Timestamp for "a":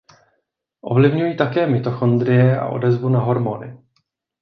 2.59-2.67